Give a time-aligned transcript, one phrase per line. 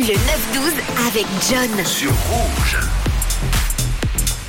[0.00, 0.16] Le 9-12
[1.08, 1.84] avec John.
[1.84, 2.78] Sur Rouge.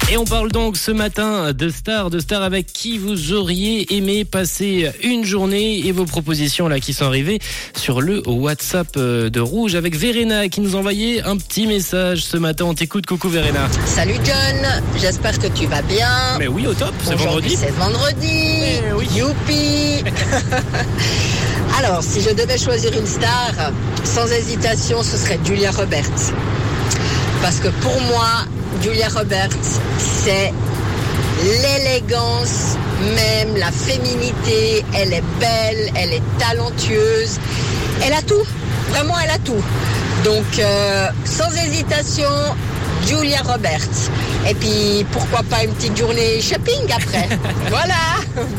[0.10, 4.24] Et on parle donc ce matin de stars, de stars avec qui vous auriez aimé
[4.24, 7.40] passer une journée et vos propositions là qui sont arrivées
[7.76, 12.38] sur le WhatsApp euh, de Rouge avec Verena qui nous envoyait un petit message ce
[12.38, 12.66] matin.
[12.66, 13.68] On t'écoute, coucou Verena.
[13.86, 16.38] Salut John, j'espère que tu vas bien.
[16.40, 17.58] Mais oui, au top, c'est vendredi.
[17.60, 18.54] C'est vendredi.
[18.88, 19.08] Eh oui.
[19.18, 20.04] Youpi.
[21.84, 23.54] Alors, si je devais choisir une star,
[24.04, 26.32] sans hésitation, ce serait Julia Roberts.
[27.42, 28.46] Parce que pour moi,
[28.84, 29.50] Julia Roberts,
[29.98, 30.54] c'est
[31.44, 32.78] l'élégance
[33.16, 34.86] même, la féminité.
[34.94, 37.40] Elle est belle, elle est talentueuse.
[38.06, 38.46] Elle a tout.
[38.90, 39.64] Vraiment, elle a tout.
[40.24, 42.30] Donc, euh, sans hésitation,
[43.08, 44.10] Julia Roberts.
[44.50, 47.28] Et puis, pourquoi pas une petite journée shopping après
[47.70, 47.94] Voilà.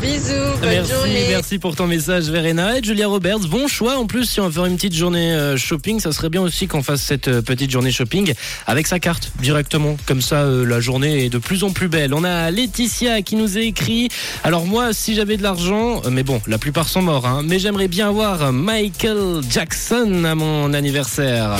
[0.01, 1.25] Bisous, bonne Merci, journée.
[1.29, 3.39] merci pour ton message Verena et Julia Roberts.
[3.49, 6.29] Bon choix en plus si on veut faire une petite journée euh, shopping, ça serait
[6.29, 8.33] bien aussi qu'on fasse cette euh, petite journée shopping
[8.67, 9.97] avec sa carte directement.
[10.05, 12.13] Comme ça euh, la journée est de plus en plus belle.
[12.13, 14.09] On a Laetitia qui nous a écrit.
[14.43, 17.87] Alors moi si j'avais de l'argent, mais bon la plupart sont morts, hein, mais j'aimerais
[17.87, 21.57] bien voir Michael Jackson à mon anniversaire.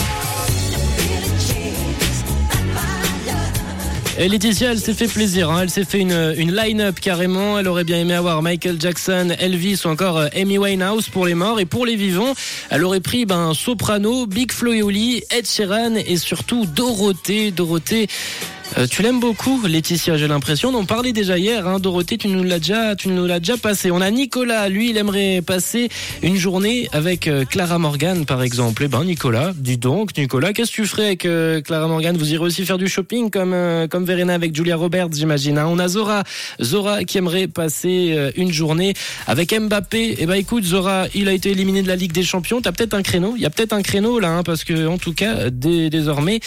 [4.20, 5.50] Et Laetitia, elle s'est fait plaisir.
[5.50, 5.62] hein.
[5.64, 7.58] Elle s'est fait une, une line-up carrément.
[7.58, 11.34] Elle aurait bien aimé avoir Michael Jackson, Elvis ou encore euh, Amy Winehouse pour les
[11.34, 11.60] morts.
[11.60, 12.34] Et pour les vivants,
[12.70, 17.50] elle aurait pris ben, Soprano, Big Flo et Oli, Ed Sheeran et surtout Dorothée.
[17.50, 18.08] Dorothée.
[18.78, 20.70] Euh, tu l'aimes beaucoup, Laetitia, j'ai l'impression.
[20.70, 21.80] On en parlait déjà hier, hein.
[21.80, 23.92] Dorothée, tu nous l'as déjà, tu nous l'as déjà passé.
[23.92, 25.90] On a Nicolas, lui, il aimerait passer
[26.22, 28.84] une journée avec euh, Clara Morgan, par exemple.
[28.86, 32.18] Eh ben, Nicolas, dis donc, Nicolas, qu'est-ce que tu ferais avec euh, Clara Morgan?
[32.18, 33.56] Vous irez aussi faire du shopping comme
[33.90, 35.58] comme Verena avec Julia Roberts, j'imagine.
[35.58, 35.68] hein.
[35.68, 36.24] On a Zora,
[36.62, 38.94] Zora qui aimerait passer une journée
[39.28, 40.16] avec Mbappé.
[40.20, 42.62] Eh ben, écoute, Zora, il a été éliminé de la Ligue des Champions.
[42.62, 43.34] T'as peut-être un créneau?
[43.36, 46.40] Il y a peut-être un créneau là, hein, parce que en tout cas, désormais,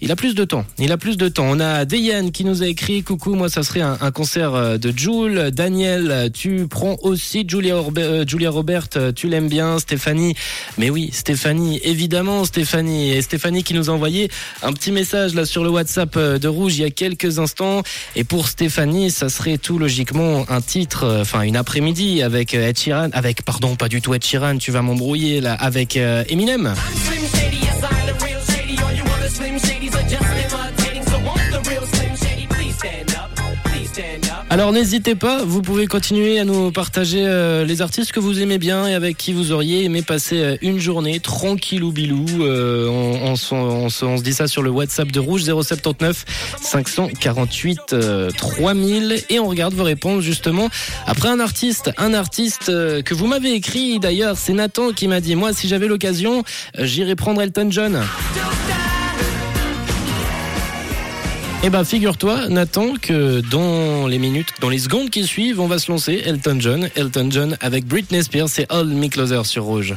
[0.00, 0.64] il a plus de temps.
[0.78, 1.46] Il a plus de temps.
[1.48, 4.92] On a Dayan qui nous a écrit Coucou, moi ça serait un, concert euh, de
[4.96, 5.50] Jules.
[5.52, 9.78] Daniel, tu prends aussi Julia, euh, Robert, euh, tu l'aimes bien.
[9.80, 10.34] Stéphanie,
[10.78, 13.10] mais oui, Stéphanie, évidemment Stéphanie.
[13.10, 14.30] Et Stéphanie qui nous a envoyé
[14.62, 17.82] un petit message là sur le WhatsApp de Rouge il y a quelques instants.
[18.14, 22.78] Et pour Stéphanie, ça serait tout logiquement un titre, enfin une après-midi avec Ed
[23.12, 26.74] avec pardon, pas du tout Ed Sheeran, tu vas m'embrouiller là, avec Eminem.
[34.54, 38.58] Alors n'hésitez pas, vous pouvez continuer à nous partager euh, les artistes que vous aimez
[38.58, 42.24] bien et avec qui vous auriez aimé passer euh, une journée tranquillou bilou.
[42.40, 46.24] Euh, on, on, se- dit ça sur le WhatsApp de Rouge 079
[46.62, 50.68] 548 euh, 3000 et on regarde vos réponses justement
[51.08, 55.34] après un artiste, un artiste que vous m'avez écrit d'ailleurs, c'est Nathan qui m'a dit
[55.34, 56.44] moi si j'avais l'occasion,
[56.78, 58.00] j'irais prendre Elton John.
[61.66, 65.78] Eh ben, figure-toi, Nathan, que dans les minutes, dans les secondes qui suivent, on va
[65.78, 66.90] se lancer Elton John.
[66.94, 69.94] Elton John avec Britney Spears, c'est All Me Closer sur Rouge.